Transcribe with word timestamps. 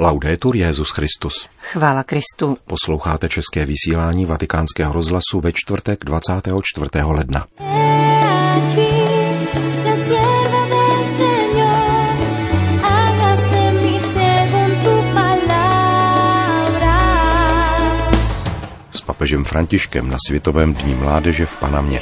Laudetur 0.00 0.56
Jezus 0.56 0.90
Christus. 0.90 1.48
Chvála 1.60 2.02
Kristu. 2.02 2.58
Posloucháte 2.66 3.28
české 3.28 3.66
vysílání 3.66 4.26
Vatikánského 4.26 4.92
rozhlasu 4.92 5.40
ve 5.40 5.52
čtvrtek 5.52 6.04
24. 6.04 6.90
ledna. 7.02 7.46
S 18.92 19.00
papežem 19.00 19.44
Františkem 19.44 20.10
na 20.10 20.16
Světovém 20.28 20.74
dní 20.74 20.94
mládeže 20.94 21.46
v 21.46 21.56
Panamě. 21.56 22.00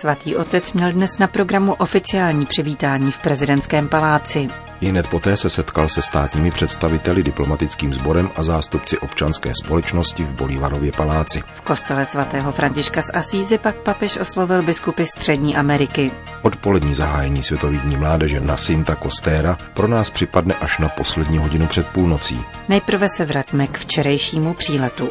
Svatý 0.00 0.36
otec 0.36 0.72
měl 0.72 0.92
dnes 0.92 1.18
na 1.18 1.26
programu 1.26 1.72
oficiální 1.72 2.46
přivítání 2.46 3.12
v 3.12 3.18
prezidentském 3.18 3.88
paláci. 3.88 4.48
Hned 4.82 5.06
poté 5.06 5.36
se 5.36 5.50
setkal 5.50 5.88
se 5.88 6.02
státními 6.02 6.50
představiteli, 6.50 7.22
diplomatickým 7.22 7.94
sborem 7.94 8.30
a 8.36 8.42
zástupci 8.42 8.98
občanské 8.98 9.52
společnosti 9.64 10.24
v 10.24 10.32
Bolívarově 10.32 10.92
paláci. 10.92 11.42
V 11.54 11.60
kostele 11.60 12.04
svatého 12.04 12.52
Františka 12.52 13.02
z 13.02 13.10
Asízy 13.14 13.58
pak 13.58 13.76
papež 13.76 14.16
oslovil 14.16 14.62
biskupy 14.62 15.06
Střední 15.06 15.56
Ameriky. 15.56 16.10
Odpolední 16.42 16.94
zahájení 16.94 17.42
Světových 17.42 17.80
dní 17.80 17.96
mládeže 17.96 18.40
na 18.40 18.56
Sinta 18.56 18.96
Costera 18.96 19.58
pro 19.74 19.88
nás 19.88 20.10
připadne 20.10 20.54
až 20.54 20.78
na 20.78 20.88
poslední 20.88 21.38
hodinu 21.38 21.66
před 21.66 21.86
půlnocí. 21.86 22.40
Nejprve 22.68 23.06
se 23.16 23.24
vraťme 23.24 23.66
k 23.66 23.78
včerejšímu 23.78 24.54
příletu. 24.54 25.10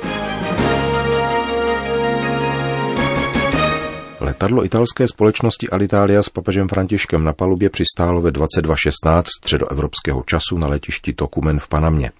Letadlo 4.21 4.65
italské 4.65 5.07
společnosti 5.07 5.69
Alitalia 5.69 6.23
s 6.23 6.29
papežem 6.29 6.67
Františkem 6.67 7.23
na 7.23 7.33
palubě 7.33 7.69
přistálo 7.69 8.21
ve 8.21 8.31
22.16 8.31 9.23
středoevropského 9.39 10.23
času 10.23 10.57
na 10.57 10.67
letišti 10.67 11.13
Tokumen 11.13 11.59
v 11.59 11.67
Panamě. 11.67 12.11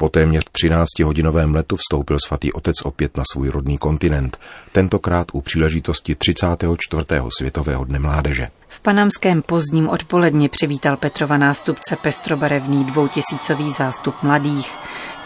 Po 0.00 0.08
téměř 0.08 0.44
13-hodinovém 0.44 1.54
letu 1.54 1.76
vstoupil 1.76 2.16
svatý 2.26 2.52
otec 2.52 2.82
opět 2.84 3.16
na 3.16 3.24
svůj 3.32 3.48
rodný 3.48 3.78
kontinent, 3.78 4.38
tentokrát 4.72 5.26
u 5.32 5.40
příležitosti 5.40 6.14
34. 6.14 7.04
světového 7.38 7.84
dne 7.84 7.98
mládeže. 7.98 8.48
V 8.68 8.80
panamském 8.80 9.42
pozdním 9.42 9.88
odpoledni 9.88 10.48
přivítal 10.48 10.96
Petrova 10.96 11.36
nástupce 11.36 11.96
pestrobarevný 11.96 12.84
dvoutisícový 12.84 13.70
zástup 13.72 14.22
mladých. 14.22 14.76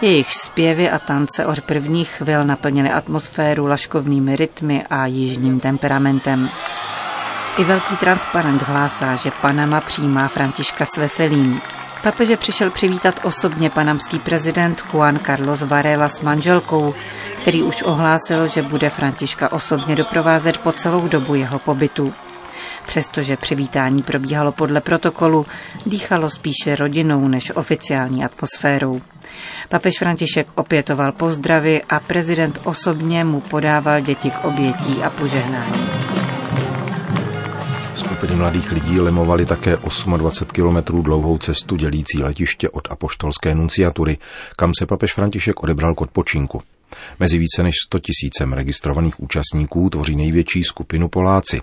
Jejich 0.01 0.35
zpěvy 0.35 0.91
a 0.91 0.99
tance 0.99 1.47
od 1.47 1.61
prvních 1.61 2.11
chvil 2.11 2.45
naplnily 2.45 2.91
atmosféru 2.91 3.67
laškovnými 3.67 4.37
rytmy 4.37 4.85
a 4.91 5.07
jižním 5.07 5.61
temperamentem. 5.61 6.49
I 7.57 7.65
velký 7.65 7.97
transparent 7.97 8.63
hlásá, 8.63 9.17
že 9.17 9.31
Panama 9.43 9.81
přijímá 9.81 10.29
Františka 10.29 10.85
s 10.85 10.97
veselím. 10.97 11.61
Papeže 12.05 12.37
přišel 12.37 12.71
přivítat 12.71 13.21
osobně 13.25 13.71
panamský 13.71 14.19
prezident 14.19 14.83
Juan 14.93 15.21
Carlos 15.27 15.63
Varela 15.63 16.09
s 16.09 16.21
manželkou, 16.21 16.95
který 17.43 17.63
už 17.63 17.83
ohlásil, 17.83 18.47
že 18.47 18.63
bude 18.63 18.91
Františka 18.91 19.53
osobně 19.53 19.97
doprovázet 19.97 20.59
po 20.59 20.73
celou 20.73 21.09
dobu 21.09 21.35
jeho 21.35 21.59
pobytu. 21.59 22.13
Přestože 22.87 23.37
přivítání 23.37 24.03
probíhalo 24.03 24.53
podle 24.53 24.81
protokolu, 24.81 25.47
dýchalo 25.87 26.31
spíše 26.31 26.77
rodinou 26.77 27.29
než 27.29 27.53
oficiální 27.55 28.25
atmosférou. 28.25 29.01
Papež 29.69 29.99
František 29.99 30.49
opětoval 30.55 31.13
pozdravy 31.13 31.83
a 31.89 32.01
prezident 32.01 32.61
osobně 32.65 33.25
mu 33.25 33.41
podával 33.41 34.01
děti 34.01 34.31
k 34.31 34.45
obětí 34.45 35.03
a 35.03 35.11
požehnání. 35.11 36.14
Skupiny 37.95 38.37
mladých 38.37 38.73
lidí 38.73 39.01
lemovali 39.01 39.47
také 39.47 39.77
28 40.17 40.47
kilometrů 40.53 41.03
dlouhou 41.03 41.39
cestu 41.39 41.77
dělící 41.77 42.23
letiště 42.23 42.69
od 42.69 42.89
apoštolské 42.91 43.55
nunciatury, 43.55 44.19
kam 44.57 44.73
se 44.79 44.87
papež 44.87 45.15
František 45.15 45.63
odebral 45.63 45.95
k 45.95 46.01
odpočinku. 46.01 46.63
Mezi 47.21 47.39
více 47.39 47.63
než 47.63 47.75
100 47.87 47.99
tisícem 47.99 48.53
registrovaných 48.53 49.21
účastníků 49.21 49.91
tvoří 49.91 50.17
největší 50.17 50.65
skupinu 50.65 51.09
Poláci. 51.09 51.61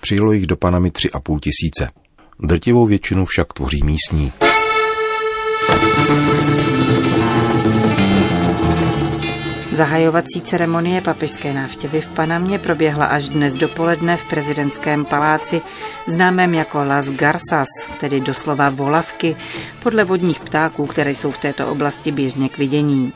Přijelo 0.00 0.32
jich 0.32 0.46
do 0.46 0.56
Panamy 0.56 0.90
3,5 0.90 1.38
tisíce. 1.40 1.90
Drtivou 2.40 2.86
většinu 2.86 3.24
však 3.24 3.52
tvoří 3.52 3.80
místní. 3.84 4.32
Zahajovací 9.78 10.40
ceremonie 10.40 11.00
papižské 11.00 11.54
návštěvy 11.54 12.00
v 12.00 12.08
Panamě 12.08 12.58
proběhla 12.58 13.06
až 13.06 13.28
dnes 13.28 13.54
dopoledne 13.54 14.16
v 14.16 14.28
prezidentském 14.28 15.04
paláci, 15.04 15.62
známém 16.06 16.54
jako 16.54 16.84
Las 16.84 17.10
Garsas, 17.10 17.68
tedy 18.00 18.20
doslova 18.20 18.68
volavky, 18.68 19.36
podle 19.82 20.04
vodních 20.04 20.40
ptáků, 20.40 20.86
které 20.86 21.10
jsou 21.10 21.30
v 21.30 21.38
této 21.38 21.68
oblasti 21.68 22.12
běžně 22.12 22.48
k 22.48 22.58
vidění. 22.58 23.12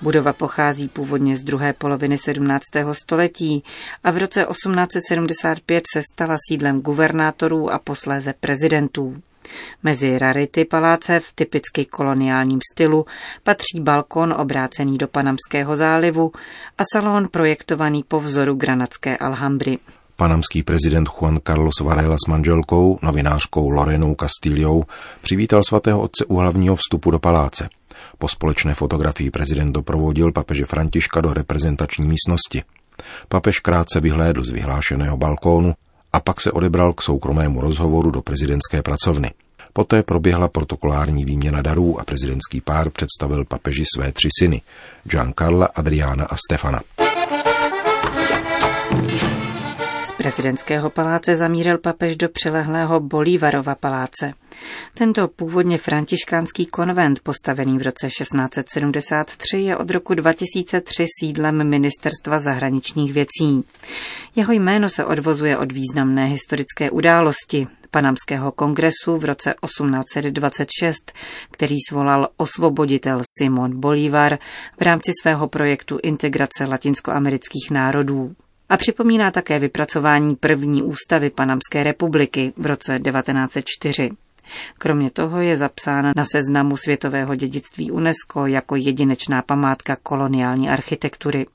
Budova 0.00 0.32
pochází 0.32 0.88
původně 0.88 1.36
z 1.36 1.42
druhé 1.42 1.72
poloviny 1.72 2.18
17. 2.18 2.62
století 2.92 3.64
a 4.04 4.10
v 4.10 4.18
roce 4.18 4.46
1875 4.50 5.84
se 5.92 6.02
stala 6.12 6.36
sídlem 6.48 6.80
guvernátorů 6.80 7.72
a 7.72 7.78
posléze 7.78 8.34
prezidentů. 8.40 9.16
Mezi 9.82 10.18
rarity 10.18 10.64
paláce 10.64 11.20
v 11.20 11.32
typicky 11.34 11.84
koloniálním 11.84 12.60
stylu 12.72 13.06
patří 13.42 13.80
balkon 13.80 14.34
obrácený 14.38 14.98
do 14.98 15.08
Panamského 15.08 15.76
zálivu 15.76 16.32
a 16.78 16.82
salon 16.92 17.28
projektovaný 17.30 18.04
po 18.08 18.20
vzoru 18.20 18.54
granatské 18.54 19.16
Alhambry. 19.16 19.78
Panamský 20.16 20.62
prezident 20.62 21.08
Juan 21.08 21.38
Carlos 21.46 21.80
Varela 21.80 22.16
s 22.24 22.28
manželkou, 22.28 22.98
novinářkou 23.02 23.70
Lorenou 23.70 24.14
Castillou, 24.14 24.84
přivítal 25.20 25.62
svatého 25.68 26.00
otce 26.00 26.24
u 26.24 26.36
hlavního 26.36 26.76
vstupu 26.76 27.10
do 27.10 27.18
paláce. 27.18 27.68
Po 28.18 28.28
společné 28.28 28.74
fotografii 28.74 29.30
prezident 29.30 29.72
doprovodil 29.72 30.32
papeže 30.32 30.66
Františka 30.66 31.20
do 31.20 31.34
reprezentační 31.34 32.08
místnosti. 32.08 32.62
Papež 33.28 33.60
krátce 33.60 34.00
vyhlédl 34.00 34.44
z 34.44 34.50
vyhlášeného 34.50 35.16
balkónu 35.16 35.74
a 36.16 36.20
pak 36.20 36.40
se 36.40 36.52
odebral 36.52 36.92
k 36.92 37.02
soukromému 37.02 37.60
rozhovoru 37.60 38.10
do 38.10 38.22
prezidentské 38.22 38.82
pracovny. 38.82 39.30
Poté 39.72 40.02
proběhla 40.02 40.48
protokolární 40.48 41.24
výměna 41.24 41.62
darů 41.62 42.00
a 42.00 42.04
prezidentský 42.04 42.60
pár 42.60 42.90
představil 42.90 43.44
papeži 43.44 43.84
své 43.96 44.12
tři 44.12 44.28
syny, 44.38 44.62
Giancarla, 45.04 45.66
Adriana 45.66 46.24
a 46.24 46.36
Stefana 46.36 46.82
prezidentského 50.16 50.90
paláce 50.90 51.36
zamířil 51.36 51.78
papež 51.78 52.16
do 52.16 52.28
přilehlého 52.28 53.00
Bolívarova 53.00 53.74
paláce. 53.74 54.32
Tento 54.94 55.28
původně 55.28 55.78
františkánský 55.78 56.66
konvent, 56.66 57.20
postavený 57.20 57.78
v 57.78 57.82
roce 57.82 58.06
1673, 58.06 59.58
je 59.58 59.76
od 59.76 59.90
roku 59.90 60.14
2003 60.14 61.04
sídlem 61.20 61.68
Ministerstva 61.68 62.38
zahraničních 62.38 63.12
věcí. 63.12 63.64
Jeho 64.36 64.52
jméno 64.52 64.88
se 64.88 65.04
odvozuje 65.04 65.58
od 65.58 65.72
významné 65.72 66.26
historické 66.26 66.90
události, 66.90 67.66
Panamského 67.90 68.52
kongresu 68.52 69.18
v 69.18 69.24
roce 69.24 69.54
1826, 69.64 71.12
který 71.50 71.76
svolal 71.88 72.28
osvoboditel 72.36 73.22
Simon 73.38 73.80
Bolívar 73.80 74.38
v 74.78 74.82
rámci 74.82 75.12
svého 75.22 75.48
projektu 75.48 75.98
integrace 76.02 76.64
latinskoamerických 76.64 77.70
národů 77.70 78.34
a 78.68 78.76
připomíná 78.76 79.30
také 79.30 79.58
vypracování 79.58 80.36
první 80.36 80.82
ústavy 80.82 81.30
Panamské 81.30 81.82
republiky 81.82 82.52
v 82.56 82.66
roce 82.66 82.98
1904. 82.98 84.10
Kromě 84.78 85.10
toho 85.10 85.40
je 85.40 85.56
zapsána 85.56 86.12
na 86.16 86.24
seznamu 86.24 86.76
světového 86.76 87.34
dědictví 87.34 87.90
UNESCO 87.90 88.46
jako 88.46 88.76
jedinečná 88.76 89.42
památka 89.42 89.96
koloniální 90.02 90.70
architektury. 90.70 91.46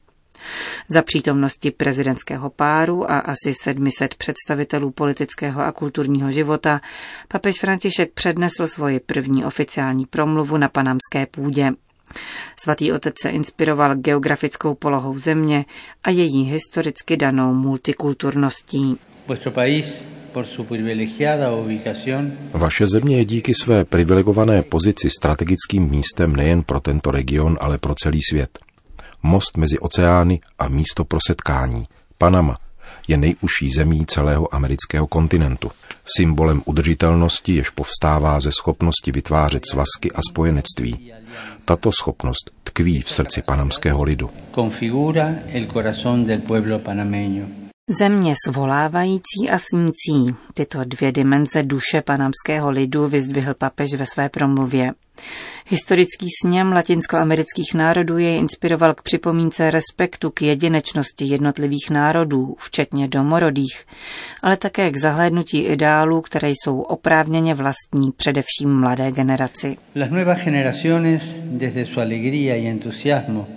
Za 0.89 1.01
přítomnosti 1.01 1.71
prezidentského 1.71 2.49
páru 2.49 3.11
a 3.11 3.19
asi 3.19 3.53
700 3.53 4.15
představitelů 4.15 4.91
politického 4.91 5.61
a 5.61 5.71
kulturního 5.71 6.31
života 6.31 6.81
papež 7.27 7.59
František 7.59 8.13
přednesl 8.13 8.67
svoji 8.67 8.99
první 8.99 9.45
oficiální 9.45 10.05
promluvu 10.05 10.57
na 10.57 10.69
panamské 10.69 11.25
půdě. 11.31 11.71
Svatý 12.59 12.91
otec 12.91 13.15
se 13.21 13.29
inspiroval 13.29 13.95
geografickou 13.95 14.75
polohou 14.75 15.17
země 15.17 15.65
a 16.03 16.09
její 16.09 16.43
historicky 16.43 17.17
danou 17.17 17.53
multikulturností. 17.53 18.97
Vaše 22.53 22.87
země 22.87 23.17
je 23.17 23.25
díky 23.25 23.53
své 23.53 23.85
privilegované 23.85 24.63
pozici 24.63 25.09
strategickým 25.09 25.89
místem 25.89 26.35
nejen 26.35 26.63
pro 26.63 26.79
tento 26.79 27.11
region, 27.11 27.57
ale 27.61 27.77
pro 27.77 27.95
celý 27.95 28.19
svět. 28.29 28.59
Most 29.23 29.57
mezi 29.57 29.79
oceány 29.79 30.39
a 30.59 30.67
místo 30.67 31.05
pro 31.05 31.19
setkání. 31.27 31.83
Panama 32.17 32.57
je 33.07 33.17
nejužší 33.17 33.69
zemí 33.75 34.05
celého 34.05 34.55
amerického 34.55 35.07
kontinentu. 35.07 35.71
Symbolem 36.17 36.61
udržitelnosti, 36.65 37.55
jež 37.55 37.69
povstává 37.69 38.39
ze 38.39 38.51
schopnosti 38.51 39.11
vytvářet 39.11 39.63
svazky 39.71 40.11
a 40.11 40.19
spojenectví. 40.31 41.13
Tato 41.65 41.91
schopnost 41.91 42.51
tkví 42.63 43.01
v 43.01 43.09
srdci 43.09 43.41
panamského 43.41 44.03
lidu. 44.03 44.29
Země 47.99 48.33
svolávající 48.47 49.49
a 49.51 49.59
snící. 49.59 50.35
Tyto 50.53 50.79
dvě 50.83 51.11
dimenze 51.11 51.63
duše 51.63 52.01
panamského 52.01 52.69
lidu 52.69 53.07
vyzdvihl 53.07 53.53
papež 53.53 53.93
ve 53.93 54.05
své 54.05 54.29
promluvě. 54.29 54.91
Historický 55.67 56.27
sněm 56.41 56.71
latinskoamerických 56.71 57.73
národů 57.75 58.17
je 58.17 58.37
inspiroval 58.37 58.93
k 58.93 59.01
připomínce 59.01 59.71
respektu 59.71 60.29
k 60.29 60.41
jedinečnosti 60.41 61.25
jednotlivých 61.25 61.89
národů, 61.89 62.55
včetně 62.59 63.07
domorodých, 63.07 63.85
ale 64.43 64.57
také 64.57 64.91
k 64.91 64.97
zahlédnutí 64.97 65.59
ideálů, 65.61 66.21
které 66.21 66.49
jsou 66.49 66.81
oprávněně 66.81 67.55
vlastní 67.55 68.11
především 68.11 68.79
mladé 68.79 69.11
generaci. 69.11 69.77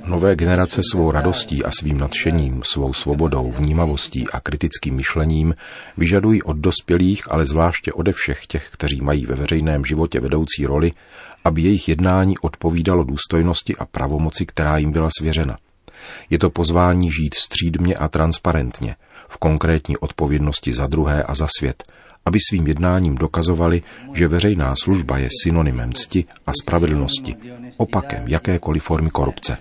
Nové 0.06 0.36
generace 0.36 0.80
svou 0.92 1.10
radostí 1.10 1.64
a 1.64 1.70
svým 1.70 1.98
nadšením, 1.98 2.62
svou 2.64 2.92
svobodou, 2.92 3.50
vnímavostí 3.50 4.24
a 4.32 4.40
kritickým 4.40 4.94
myšlením 4.94 5.54
vyžadují 5.96 6.42
od 6.42 6.56
dospělých, 6.56 7.32
ale 7.32 7.46
zvláště 7.46 7.92
ode 7.92 8.12
všech 8.12 8.46
těch, 8.46 8.68
kteří 8.72 9.00
mají 9.00 9.26
ve 9.26 9.34
veřejném 9.34 9.84
životě 9.84 10.20
vedoucí 10.20 10.66
roli, 10.66 10.92
aby 11.44 11.62
jejich 11.62 11.88
jednání 11.88 12.38
odpovídalo 12.38 13.04
důstojnosti 13.04 13.76
a 13.76 13.84
pravomoci, 13.84 14.46
která 14.46 14.76
jim 14.78 14.92
byla 14.92 15.08
svěřena. 15.18 15.58
Je 16.30 16.38
to 16.38 16.50
pozvání 16.50 17.10
žít 17.10 17.34
střídmě 17.34 17.94
a 17.94 18.08
transparentně, 18.08 18.96
v 19.28 19.38
konkrétní 19.38 19.96
odpovědnosti 19.96 20.72
za 20.72 20.86
druhé 20.86 21.22
a 21.22 21.34
za 21.34 21.46
svět, 21.58 21.82
aby 22.26 22.38
svým 22.48 22.66
jednáním 22.66 23.14
dokazovali, 23.14 23.82
že 24.14 24.28
veřejná 24.28 24.74
služba 24.82 25.18
je 25.18 25.28
synonymem 25.42 25.92
cti 25.92 26.24
a 26.46 26.52
spravedlnosti, 26.62 27.36
opakem 27.76 28.22
jakékoliv 28.26 28.82
formy 28.82 29.10
korupce. 29.10 29.58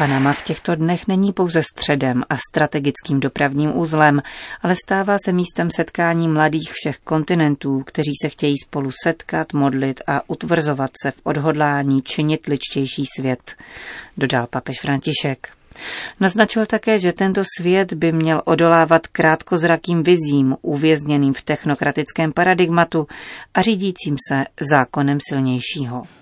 Panama 0.00 0.32
v 0.32 0.42
těchto 0.42 0.74
dnech 0.74 1.08
není 1.08 1.32
pouze 1.32 1.62
středem 1.62 2.22
a 2.30 2.36
strategickým 2.36 3.20
dopravním 3.20 3.78
uzlem, 3.78 4.22
ale 4.62 4.74
stává 4.86 5.16
se 5.24 5.32
místem 5.32 5.68
setkání 5.76 6.28
mladých 6.28 6.72
všech 6.72 6.98
kontinentů, 6.98 7.82
kteří 7.86 8.12
se 8.22 8.28
chtějí 8.28 8.54
spolu 8.64 8.90
setkat, 9.04 9.52
modlit 9.52 10.00
a 10.06 10.20
utvrzovat 10.26 10.90
se 11.02 11.10
v 11.10 11.20
odhodlání 11.22 12.02
činit 12.02 12.46
ličtější 12.46 13.04
svět, 13.18 13.56
dodal 14.16 14.46
papež 14.46 14.80
František. 14.80 15.48
Naznačil 16.20 16.66
také, 16.66 16.98
že 16.98 17.12
tento 17.12 17.42
svět 17.58 17.92
by 17.92 18.12
měl 18.12 18.42
odolávat 18.44 19.06
krátkozrakým 19.06 20.02
vizím, 20.02 20.56
uvězněným 20.62 21.32
v 21.32 21.42
technokratickém 21.42 22.32
paradigmatu 22.32 23.06
a 23.54 23.62
řídícím 23.62 24.16
se 24.28 24.44
zákonem 24.70 25.18
silnějšího. 25.28 26.19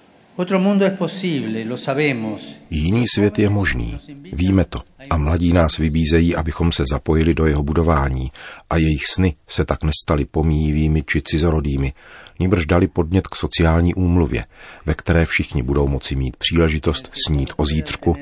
Jiný 2.70 3.04
svět 3.14 3.38
je 3.38 3.50
možný, 3.50 3.98
víme 4.32 4.64
to. 4.64 4.82
A 5.10 5.16
mladí 5.16 5.52
nás 5.52 5.78
vybízejí, 5.78 6.34
abychom 6.34 6.72
se 6.72 6.84
zapojili 6.92 7.34
do 7.34 7.46
jeho 7.46 7.62
budování. 7.62 8.30
A 8.70 8.76
jejich 8.76 9.06
sny 9.06 9.34
se 9.48 9.64
tak 9.64 9.84
nestaly 9.84 10.24
pomíjivými 10.24 11.02
či 11.02 11.22
cizorodými, 11.22 11.92
níbrž 12.40 12.66
dali 12.66 12.88
podnět 12.88 13.26
k 13.26 13.36
sociální 13.36 13.94
úmluvě, 13.94 14.44
ve 14.86 14.94
které 14.94 15.24
všichni 15.26 15.62
budou 15.62 15.88
moci 15.88 16.16
mít 16.16 16.36
příležitost 16.36 17.10
snít 17.26 17.52
o 17.56 17.66
zítřku, 17.66 18.16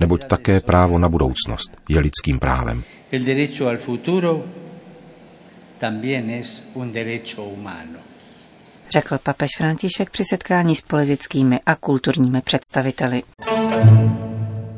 neboť 0.00 0.24
také 0.24 0.60
právo 0.60 0.98
na 0.98 1.08
budoucnost 1.08 1.70
je 1.88 2.00
lidským 2.00 2.38
právem. 2.38 2.84
El 3.12 3.24
derecho 3.24 3.66
al 3.68 3.76
futuro 3.76 4.44
también 5.78 6.30
es 6.30 6.62
un 6.74 6.92
derecho 6.92 7.44
humano 7.44 8.11
řekl 8.92 9.18
papež 9.18 9.50
František 9.58 10.10
při 10.10 10.22
setkání 10.30 10.76
s 10.76 10.80
politickými 10.80 11.60
a 11.66 11.74
kulturními 11.74 12.40
představiteli. 12.40 13.22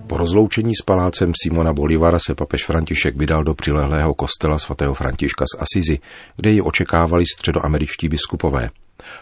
Po 0.07 0.17
rozloučení 0.17 0.73
s 0.75 0.85
palácem 0.85 1.33
Simona 1.43 1.73
Bolivara 1.73 2.19
se 2.19 2.35
papež 2.35 2.65
František 2.65 3.17
vydal 3.17 3.45
do 3.45 3.55
přilehlého 3.55 4.15
kostela 4.15 4.59
svatého 4.59 4.95
Františka 4.95 5.45
z 5.45 5.61
Asizi, 5.61 5.99
kde 6.37 6.51
ji 6.51 6.61
očekávali 6.61 7.25
středoameričtí 7.37 8.09
biskupové. 8.09 8.71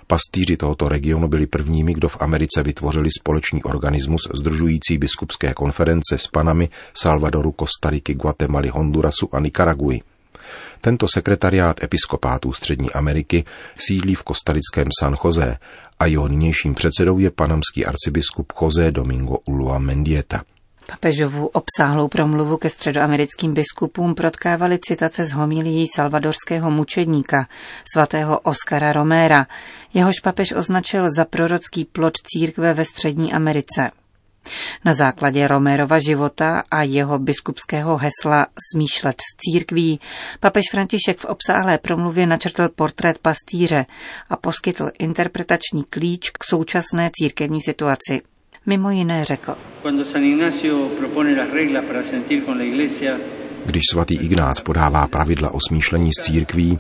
Pastýři 0.07 0.57
tohoto 0.57 0.89
regionu 0.89 1.29
byli 1.29 1.47
prvními, 1.47 1.95
kdo 1.95 2.09
v 2.09 2.17
Americe 2.21 2.63
vytvořili 2.63 3.09
společný 3.21 3.63
organismus 3.63 4.21
združující 4.35 4.99
biskupské 4.99 5.55
konference 5.55 6.19
s 6.19 6.27
panami 6.27 6.69
Salvadoru, 6.95 7.53
Kostariky, 7.53 8.15
Guatemaly, 8.15 8.69
Hondurasu 8.69 9.35
a 9.35 9.41
Nikaraguji. 9.41 10.01
Tento 10.81 11.07
sekretariát 11.15 11.83
episkopátů 11.83 12.53
Střední 12.53 12.93
Ameriky 12.93 13.45
sídlí 13.77 14.15
v 14.15 14.23
kostarickém 14.23 14.89
San 15.01 15.17
Jose 15.25 15.57
a 15.99 16.07
jeho 16.07 16.29
nynějším 16.29 16.75
předsedou 16.75 17.19
je 17.19 17.31
panamský 17.31 17.87
arcibiskup 17.87 18.53
José 18.63 18.91
Domingo 18.91 19.39
Ulua 19.47 19.79
Mendieta. 19.79 20.43
Papežovu 20.87 21.47
obsáhlou 21.47 22.09
promluvu 22.09 22.57
ke 22.57 22.69
středoamerickým 22.69 23.55
biskupům 23.55 24.15
protkávali 24.15 24.79
citace 24.89 25.25
z 25.25 25.33
homilií 25.33 25.87
salvadorského 25.95 26.71
mučedníka, 26.71 27.49
svatého 27.93 28.41
Oscara 28.41 28.93
Roméra, 28.93 29.47
jehož 29.95 30.21
papež 30.21 30.53
označil 30.53 31.09
za 31.17 31.25
prorocký 31.25 31.85
plod 31.85 32.13
církve 32.25 32.75
ve 32.75 32.85
Střední 32.85 33.33
Americe. 33.33 33.91
Na 34.85 34.95
základě 34.95 35.49
Romérova 35.49 35.99
života 35.99 36.63
a 36.71 36.83
jeho 36.83 37.19
biskupského 37.19 37.97
hesla 37.97 38.47
Smýšlet 38.73 39.17
s 39.21 39.37
církví 39.37 40.01
papež 40.41 40.65
František 40.71 41.19
v 41.19 41.25
obsáhlé 41.25 41.79
promluvě 41.79 42.27
načrtl 42.27 42.69
portrét 42.69 43.19
pastýře 43.19 43.87
a 44.29 44.37
poskytl 44.37 44.91
interpretační 44.99 45.85
klíč 45.91 46.31
k 46.31 46.45
současné 46.45 47.11
církevní 47.13 47.61
situaci. 47.61 48.23
Mimo 48.67 48.91
jiné 48.91 49.25
řekl. 49.25 49.55
Když 53.65 53.83
svatý 53.91 54.15
Ignác 54.15 54.61
podává 54.61 55.07
pravidla 55.07 55.51
o 55.51 55.59
smýšlení 55.69 56.11
s 56.19 56.23
církví, 56.23 56.79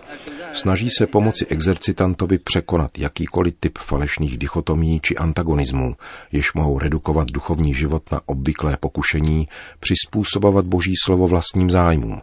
Snaží 0.55 0.89
se 0.99 1.07
pomoci 1.07 1.47
exercitantovi 1.47 2.39
překonat 2.39 2.99
jakýkoliv 2.99 3.55
typ 3.61 3.79
falešných 3.79 4.39
dichotomí 4.39 5.01
či 5.01 5.17
antagonismů, 5.17 5.97
jež 6.33 6.53
mohou 6.53 6.79
redukovat 6.79 7.29
duchovní 7.31 7.75
život 7.75 8.13
na 8.13 8.21
obvyklé 8.27 8.77
pokušení 8.77 9.49
přizpůsobovat 9.81 10.65
boží 10.65 10.95
slovo 11.05 11.29
vlastním 11.29 11.71
zájmům. 11.71 12.23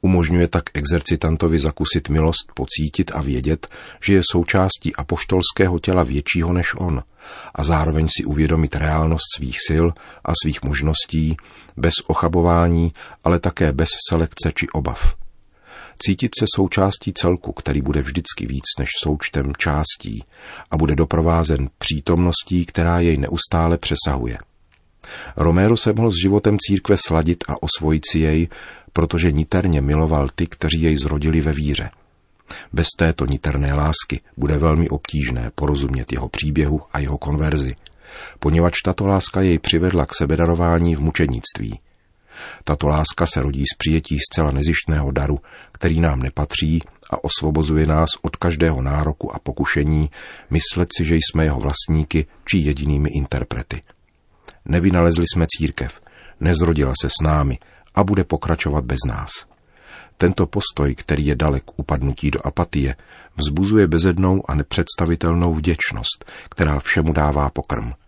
Umožňuje 0.00 0.48
tak 0.48 0.64
exercitantovi 0.74 1.58
zakusit 1.58 2.08
milost, 2.08 2.52
pocítit 2.54 3.10
a 3.14 3.22
vědět, 3.22 3.68
že 4.02 4.14
je 4.14 4.22
součástí 4.32 4.96
apoštolského 4.96 5.78
těla 5.78 6.02
většího 6.02 6.52
než 6.52 6.74
on 6.78 7.02
a 7.54 7.64
zároveň 7.64 8.06
si 8.16 8.24
uvědomit 8.24 8.76
reálnost 8.76 9.26
svých 9.36 9.56
sil 9.66 9.86
a 10.24 10.32
svých 10.42 10.62
možností 10.62 11.36
bez 11.76 11.94
ochabování, 12.06 12.92
ale 13.24 13.38
také 13.38 13.72
bez 13.72 13.88
selekce 14.08 14.52
či 14.54 14.68
obav. 14.68 15.17
Cítit 16.02 16.30
se 16.38 16.44
součástí 16.54 17.12
celku, 17.12 17.52
který 17.52 17.82
bude 17.82 18.00
vždycky 18.00 18.46
víc 18.46 18.64
než 18.78 18.88
součtem 19.02 19.52
částí 19.58 20.24
a 20.70 20.76
bude 20.76 20.96
doprovázen 20.96 21.68
přítomností, 21.78 22.66
která 22.66 23.00
jej 23.00 23.16
neustále 23.16 23.78
přesahuje. 23.78 24.38
Romero 25.36 25.76
se 25.76 25.92
mohl 25.92 26.10
s 26.10 26.22
životem 26.22 26.56
církve 26.60 26.96
sladit 27.06 27.44
a 27.48 27.62
osvojit 27.62 28.02
si 28.10 28.18
jej, 28.18 28.48
protože 28.92 29.32
niterně 29.32 29.80
miloval 29.80 30.28
ty, 30.34 30.46
kteří 30.46 30.82
jej 30.82 30.96
zrodili 30.96 31.40
ve 31.40 31.52
víře. 31.52 31.90
Bez 32.72 32.86
této 32.98 33.26
niterné 33.26 33.74
lásky 33.74 34.20
bude 34.36 34.58
velmi 34.58 34.88
obtížné 34.88 35.50
porozumět 35.54 36.12
jeho 36.12 36.28
příběhu 36.28 36.80
a 36.92 36.98
jeho 36.98 37.18
konverzi, 37.18 37.74
poněvadž 38.38 38.74
tato 38.84 39.06
láska 39.06 39.40
jej 39.40 39.58
přivedla 39.58 40.06
k 40.06 40.14
sebedarování 40.14 40.96
v 40.96 41.00
mučednictví– 41.00 41.80
tato 42.64 42.88
láska 42.88 43.26
se 43.26 43.42
rodí 43.42 43.64
z 43.74 43.76
přijetí 43.78 44.18
zcela 44.32 44.50
nezištného 44.50 45.10
daru, 45.10 45.38
který 45.72 46.00
nám 46.00 46.20
nepatří 46.20 46.82
a 47.10 47.24
osvobozuje 47.24 47.86
nás 47.86 48.08
od 48.22 48.36
každého 48.36 48.82
nároku 48.82 49.34
a 49.34 49.38
pokušení 49.38 50.10
myslet 50.50 50.88
si, 50.96 51.04
že 51.04 51.16
jsme 51.16 51.44
jeho 51.44 51.60
vlastníky 51.60 52.26
či 52.44 52.58
jedinými 52.58 53.10
interprety. 53.10 53.82
Nevynalezli 54.64 55.24
jsme 55.34 55.46
církev, 55.48 56.00
nezrodila 56.40 56.92
se 57.02 57.08
s 57.08 57.24
námi 57.24 57.58
a 57.94 58.04
bude 58.04 58.24
pokračovat 58.24 58.84
bez 58.84 58.98
nás. 59.06 59.30
Tento 60.16 60.46
postoj, 60.46 60.94
který 60.94 61.26
je 61.26 61.36
dalek 61.36 61.64
upadnutí 61.76 62.30
do 62.30 62.46
apatie, 62.46 62.96
vzbuzuje 63.36 63.86
bezednou 63.86 64.50
a 64.50 64.54
nepředstavitelnou 64.54 65.54
vděčnost, 65.54 66.24
která 66.50 66.80
všemu 66.80 67.12
dává 67.12 67.50
pokrm– 67.50 67.92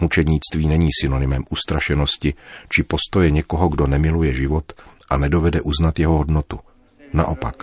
Mučednictví 0.00 0.68
není 0.68 0.88
synonymem 1.00 1.44
ustrašenosti 1.50 2.34
či 2.68 2.82
postoje 2.82 3.30
někoho, 3.30 3.68
kdo 3.68 3.86
nemiluje 3.86 4.34
život 4.34 4.72
a 5.10 5.16
nedovede 5.16 5.60
uznat 5.60 5.98
jeho 5.98 6.18
hodnotu. 6.18 6.58
Naopak, 7.12 7.54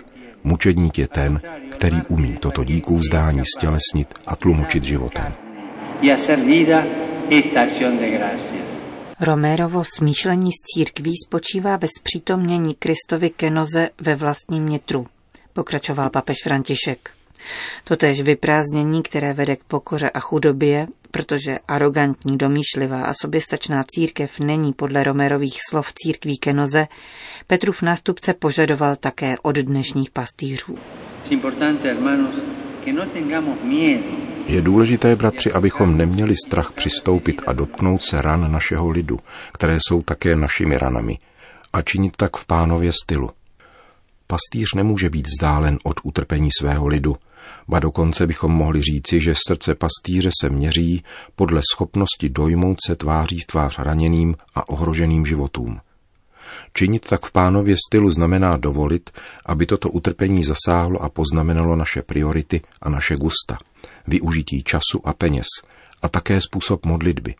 mučedník 0.44 0.98
je 0.98 1.08
ten, 1.08 1.40
který 1.70 1.96
umí 2.08 2.36
toto 2.36 2.64
díku 2.64 2.98
vzdání 2.98 3.42
stělesnit 3.56 4.14
a 4.26 4.36
tlumočit 4.36 4.84
životem. 4.84 5.34
Romérovo 9.20 9.84
smýšlení 9.84 10.50
z 10.52 10.74
církví 10.74 11.12
spočívá 11.26 11.76
ve 11.76 11.88
zpřítomnění 11.98 12.74
Kristovi 12.74 13.30
kenoze 13.30 13.90
ve 14.00 14.14
vlastním 14.14 14.66
nitru, 14.66 15.06
pokračoval 15.52 16.10
papež 16.10 16.36
František. 16.44 17.13
Totéž 17.84 18.20
vyprázdnění, 18.20 19.02
které 19.02 19.32
vede 19.32 19.56
k 19.56 19.64
pokoře 19.64 20.10
a 20.10 20.20
chudobě, 20.20 20.86
protože 21.10 21.58
arrogantní, 21.68 22.38
domýšlivá 22.38 23.04
a 23.04 23.12
soběstačná 23.20 23.84
církev 23.86 24.40
není 24.40 24.72
podle 24.72 25.04
Romerových 25.04 25.58
slov 25.70 25.92
církví 25.94 26.38
kenoze, 26.38 26.86
Petrův 27.46 27.82
nástupce 27.82 28.34
požadoval 28.34 28.96
také 28.96 29.36
od 29.42 29.56
dnešních 29.56 30.10
pastýřů. 30.10 30.78
Je 34.46 34.62
důležité, 34.62 35.16
bratři, 35.16 35.52
abychom 35.52 35.96
neměli 35.96 36.34
strach 36.46 36.72
přistoupit 36.72 37.42
a 37.46 37.52
dotknout 37.52 38.02
se 38.02 38.22
ran 38.22 38.52
našeho 38.52 38.90
lidu, 38.90 39.18
které 39.52 39.78
jsou 39.88 40.02
také 40.02 40.36
našimi 40.36 40.78
ranami, 40.78 41.18
a 41.72 41.82
činit 41.82 42.16
tak 42.16 42.36
v 42.36 42.46
pánově 42.46 42.92
stylu. 43.04 43.30
Pastýř 44.26 44.74
nemůže 44.74 45.10
být 45.10 45.26
vzdálen 45.28 45.78
od 45.84 46.00
utrpení 46.02 46.48
svého 46.58 46.86
lidu, 46.86 47.16
ba 47.68 47.78
dokonce 47.78 48.26
bychom 48.26 48.52
mohli 48.52 48.82
říci, 48.82 49.20
že 49.20 49.34
srdce 49.48 49.74
pastýře 49.74 50.30
se 50.40 50.50
měří 50.50 51.04
podle 51.36 51.60
schopnosti 51.72 52.28
dojmout 52.28 52.78
se 52.86 52.96
tváří 52.96 53.40
v 53.40 53.46
tvář 53.46 53.78
raněným 53.78 54.36
a 54.54 54.68
ohroženým 54.68 55.26
životům. 55.26 55.80
Činit 56.72 57.08
tak 57.08 57.26
v 57.26 57.32
pánově 57.32 57.76
stylu 57.88 58.10
znamená 58.10 58.56
dovolit, 58.56 59.10
aby 59.46 59.66
toto 59.66 59.88
utrpení 59.90 60.44
zasáhlo 60.44 61.02
a 61.02 61.08
poznamenalo 61.08 61.76
naše 61.76 62.02
priority 62.02 62.60
a 62.82 62.88
naše 62.88 63.16
gusta, 63.16 63.58
využití 64.06 64.62
času 64.62 65.00
a 65.04 65.12
peněz 65.12 65.46
a 66.02 66.08
také 66.08 66.40
způsob 66.40 66.86
modlitby, 66.86 67.34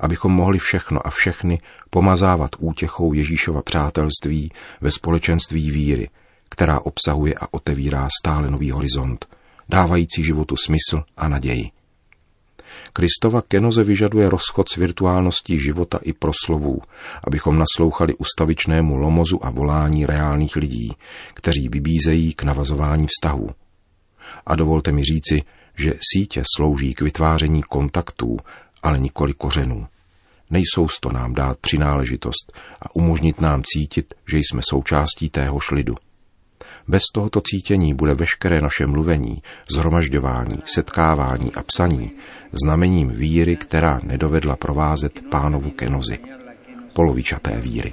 abychom 0.00 0.32
mohli 0.32 0.58
všechno 0.58 1.06
a 1.06 1.10
všechny 1.10 1.60
pomazávat 1.90 2.50
útěchou 2.58 3.12
Ježíšova 3.12 3.62
přátelství 3.62 4.52
ve 4.80 4.90
společenství 4.90 5.70
víry, 5.70 6.08
která 6.48 6.80
obsahuje 6.80 7.34
a 7.40 7.48
otevírá 7.50 8.08
stále 8.22 8.50
nový 8.50 8.70
horizont, 8.70 9.26
dávající 9.68 10.24
životu 10.24 10.56
smysl 10.56 11.02
a 11.16 11.28
naději. 11.28 11.70
Kristova 12.92 13.42
kenoze 13.42 13.84
vyžaduje 13.84 14.30
rozchod 14.30 14.68
s 14.68 14.76
virtuálností 14.76 15.60
života 15.60 15.98
i 16.02 16.12
proslovů, 16.12 16.82
abychom 17.24 17.58
naslouchali 17.58 18.14
ustavičnému 18.14 18.96
lomozu 18.96 19.46
a 19.46 19.50
volání 19.50 20.06
reálných 20.06 20.56
lidí, 20.56 20.92
kteří 21.34 21.68
vybízejí 21.68 22.34
k 22.34 22.42
navazování 22.42 23.06
vztahů. 23.06 23.50
A 24.46 24.54
dovolte 24.54 24.92
mi 24.92 25.04
říci, 25.04 25.42
že 25.76 25.94
sítě 26.12 26.42
slouží 26.56 26.94
k 26.94 27.00
vytváření 27.00 27.62
kontaktů, 27.62 28.38
ale 28.82 28.98
nikoli 28.98 29.34
kořenů. 29.34 29.86
Nejsou 30.50 30.86
to 31.00 31.12
nám 31.12 31.34
dát 31.34 31.58
přináležitost 31.58 32.52
a 32.82 32.94
umožnit 32.94 33.40
nám 33.40 33.62
cítit, 33.66 34.14
že 34.30 34.38
jsme 34.38 34.60
součástí 34.64 35.30
téhož 35.30 35.70
lidu. 35.70 35.94
Bez 36.88 37.02
tohoto 37.14 37.40
cítění 37.40 37.94
bude 37.94 38.14
veškeré 38.14 38.60
naše 38.60 38.86
mluvení, 38.86 39.42
zhromažďování, 39.70 40.58
setkávání 40.64 41.52
a 41.54 41.62
psaní 41.62 42.10
znamením 42.64 43.08
víry, 43.08 43.56
která 43.56 44.00
nedovedla 44.02 44.56
provázet 44.56 45.20
pánovu 45.30 45.70
kenozi, 45.70 46.18
polovičaté 46.92 47.60
víry. 47.60 47.92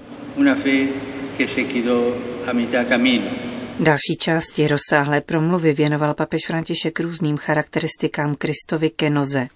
Další 3.80 4.16
části 4.20 4.68
rozsáhlé 4.68 5.22
promluvy 5.22 5.74
věnoval 5.74 6.14
papež 6.14 6.42
František 6.48 7.00
různým 7.00 7.38
charakteristikám 7.38 8.36
Kristovy 8.36 8.90
kenoze, 8.90 9.48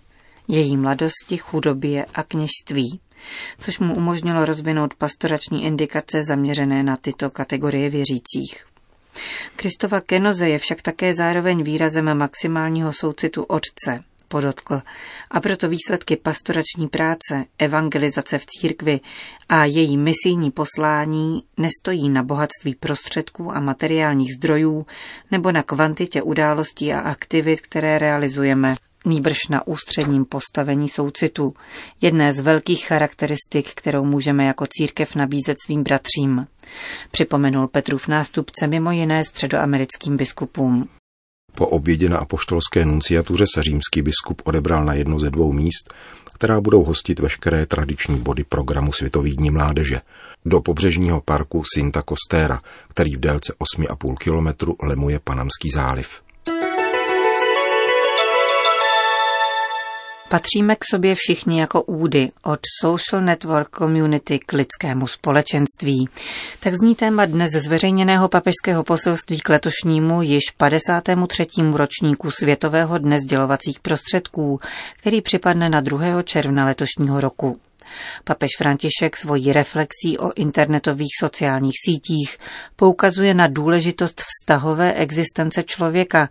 její 0.47 0.77
mladosti, 0.77 1.37
chudobě 1.37 2.05
a 2.13 2.23
kněžství, 2.23 2.99
což 3.59 3.79
mu 3.79 3.95
umožnilo 3.95 4.45
rozvinout 4.45 4.93
pastorační 4.93 5.65
indikace 5.65 6.23
zaměřené 6.23 6.83
na 6.83 6.95
tyto 6.97 7.29
kategorie 7.29 7.89
věřících. 7.89 8.68
Kristova 9.55 10.01
kenoze 10.01 10.49
je 10.49 10.57
však 10.57 10.81
také 10.81 11.13
zároveň 11.13 11.63
výrazem 11.63 12.17
maximálního 12.17 12.93
soucitu 12.93 13.43
Otce, 13.43 14.03
podotkl, 14.27 14.81
a 15.31 15.39
proto 15.39 15.69
výsledky 15.69 16.17
pastorační 16.17 16.87
práce, 16.87 17.45
evangelizace 17.57 18.37
v 18.37 18.45
církvi 18.45 18.99
a 19.49 19.65
její 19.65 19.97
misijní 19.97 20.51
poslání 20.51 21.43
nestojí 21.57 22.09
na 22.09 22.23
bohatství 22.23 22.75
prostředků 22.75 23.51
a 23.51 23.59
materiálních 23.59 24.33
zdrojů 24.33 24.85
nebo 25.31 25.51
na 25.51 25.63
kvantitě 25.63 26.21
událostí 26.21 26.93
a 26.93 26.99
aktivit, 26.99 27.61
které 27.61 27.97
realizujeme, 27.97 28.75
nýbrž 29.05 29.37
na 29.49 29.67
ústředním 29.67 30.25
postavení 30.25 30.89
soucitu, 30.89 31.53
jedné 32.01 32.33
z 32.33 32.39
velkých 32.39 32.87
charakteristik, 32.87 33.73
kterou 33.75 34.05
můžeme 34.05 34.45
jako 34.45 34.65
církev 34.69 35.15
nabízet 35.15 35.57
svým 35.65 35.83
bratřím. 35.83 36.47
Připomenul 37.11 37.67
Petrův 37.67 38.07
nástupce 38.07 38.67
mimo 38.67 38.91
jiné 38.91 39.23
středoamerickým 39.23 40.17
biskupům. 40.17 40.89
Po 41.55 41.67
obědě 41.67 42.09
na 42.09 42.17
apoštolské 42.17 42.85
nunciatuře 42.85 43.45
se 43.53 43.63
římský 43.63 44.01
biskup 44.01 44.41
odebral 44.45 44.85
na 44.85 44.93
jedno 44.93 45.19
ze 45.19 45.29
dvou 45.29 45.51
míst, 45.51 45.93
která 46.33 46.61
budou 46.61 46.83
hostit 46.83 47.19
veškeré 47.19 47.65
tradiční 47.65 48.17
body 48.17 48.43
programu 48.43 48.91
Světových 48.91 49.35
dní 49.35 49.49
mládeže, 49.49 50.01
do 50.45 50.61
pobřežního 50.61 51.21
parku 51.21 51.63
Sinta 51.75 52.03
Costera, 52.09 52.61
který 52.87 53.15
v 53.15 53.19
délce 53.19 53.53
8,5 53.77 54.15
kilometru 54.17 54.75
lemuje 54.83 55.19
Panamský 55.19 55.69
záliv. 55.75 56.21
Patříme 60.29 60.75
k 60.75 60.79
sobě 60.91 61.15
všichni 61.15 61.59
jako 61.59 61.81
údy, 61.81 62.31
od 62.43 62.59
social 62.81 63.21
network 63.21 63.77
community 63.77 64.39
k 64.39 64.53
lidskému 64.53 65.07
společenství. 65.07 66.09
Tak 66.59 66.73
zní 66.73 66.95
téma 66.95 67.25
dnes 67.25 67.51
zveřejněného 67.51 68.29
papežského 68.29 68.83
poselství 68.83 69.39
k 69.39 69.49
letošnímu 69.49 70.21
již 70.21 70.43
53. 70.57 71.47
ročníku 71.71 72.31
Světového 72.31 72.97
dne 72.97 73.19
sdělovacích 73.19 73.79
prostředků, 73.79 74.59
který 74.99 75.21
připadne 75.21 75.69
na 75.69 75.81
2. 75.81 76.23
června 76.23 76.65
letošního 76.65 77.21
roku. 77.21 77.68
Papež 78.23 78.49
František 78.57 79.17
svojí 79.17 79.53
reflexí 79.53 80.17
o 80.17 80.31
internetových 80.35 81.11
sociálních 81.19 81.75
sítích 81.85 82.37
poukazuje 82.75 83.33
na 83.33 83.47
důležitost 83.47 84.21
vztahové 84.21 84.93
existence 84.93 85.63
člověka 85.63 86.29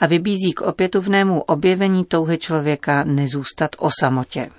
a 0.00 0.06
vybízí 0.06 0.52
k 0.52 0.60
opětovnému 0.60 1.40
objevení 1.40 2.04
touhy 2.04 2.38
člověka 2.38 3.04
nezůstat 3.04 3.70
o 3.78 3.90
samotě. 4.00 4.50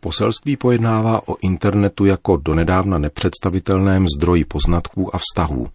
Poselství 0.00 0.56
pojednává 0.56 1.28
o 1.28 1.36
internetu 1.42 2.04
jako 2.04 2.36
donedávna 2.36 2.98
nepředstavitelném 2.98 4.06
zdroji 4.16 4.44
poznatků 4.44 5.14
a 5.14 5.18
vztahů. 5.18 5.68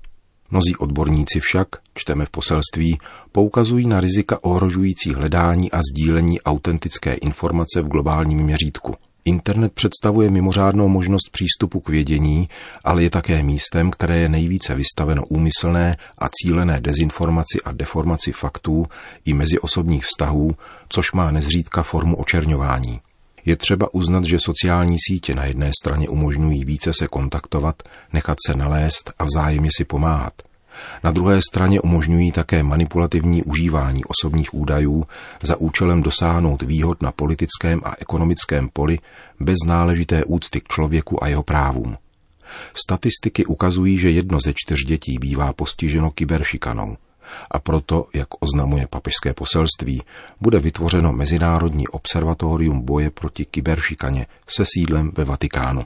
Mnozí 0.52 0.76
odborníci 0.76 1.40
však, 1.40 1.68
čteme 1.96 2.26
v 2.26 2.30
poselství, 2.30 2.98
poukazují 3.32 3.88
na 3.88 4.02
rizika 4.02 4.44
ohrožující 4.44 5.14
hledání 5.14 5.72
a 5.72 5.80
sdílení 5.92 6.42
autentické 6.42 7.14
informace 7.14 7.82
v 7.82 7.88
globálním 7.88 8.40
měřítku– 8.40 8.96
Internet 9.30 9.74
představuje 9.74 10.30
mimořádnou 10.30 10.88
možnost 10.88 11.30
přístupu 11.32 11.80
k 11.80 11.90
vědění, 11.90 12.50
ale 12.84 13.04
je 13.04 13.10
také 13.10 13.44
místem, 13.44 13.92
které 13.92 14.20
je 14.20 14.30
nejvíce 14.30 14.76
vystaveno 14.76 15.26
úmyslné 15.26 15.98
a 16.18 16.28
cílené 16.30 16.82
dezinformaci 16.82 17.62
a 17.66 17.72
deformaci 17.72 18.32
faktů 18.32 18.86
i 19.26 19.34
meziosobních 19.34 20.06
vztahů, 20.06 20.56
což 20.90 21.12
má 21.12 21.32
nezřídka 21.32 21.84
formu 21.84 22.16
očerňování. 22.16 23.00
Je 23.46 23.56
třeba 23.56 23.94
uznat, 23.94 24.26
že 24.26 24.38
sociální 24.40 24.98
sítě 25.08 25.36
na 25.36 25.46
jedné 25.46 25.72
straně 25.82 26.10
umožňují 26.10 26.66
více 26.66 26.94
se 26.94 27.08
kontaktovat, 27.08 27.84
nechat 28.14 28.38
se 28.48 28.56
nalézt 28.56 29.14
a 29.20 29.24
vzájemně 29.24 29.70
si 29.78 29.86
pomáhat– 29.86 30.34
na 31.04 31.12
druhé 31.12 31.42
straně 31.42 31.82
umožňují 31.82 32.32
také 32.32 32.64
manipulativní 32.64 33.44
užívání 33.44 34.02
osobních 34.06 34.54
údajů 34.54 35.04
za 35.44 35.56
účelem 35.56 36.02
dosáhnout 36.02 36.62
výhod 36.62 37.02
na 37.02 37.12
politickém 37.12 37.82
a 37.84 37.96
ekonomickém 38.00 38.70
poli 38.74 39.00
bez 39.40 39.58
náležité 39.68 40.24
úcty 40.24 40.62
k 40.62 40.68
člověku 40.68 41.24
a 41.24 41.28
jeho 41.28 41.44
právům. 41.44 41.98
Statistiky 42.74 43.46
ukazují, 43.46 43.98
že 43.98 44.12
jedno 44.12 44.38
ze 44.46 44.54
čtyř 44.56 44.86
dětí 44.86 45.18
bývá 45.22 45.54
postiženo 45.54 46.12
kyberšikanou. 46.12 46.98
A 47.52 47.60
proto, 47.60 48.08
jak 48.14 48.28
oznamuje 48.40 48.88
papežské 48.88 49.34
poselství, 49.34 50.02
bude 50.42 50.60
vytvořeno 50.60 51.14
Mezinárodní 51.14 51.88
observatorium 51.88 52.82
boje 52.86 53.10
proti 53.10 53.46
kyberšikaně 53.46 54.26
se 54.48 54.64
sídlem 54.66 55.12
ve 55.18 55.24
Vatikánu. 55.24 55.86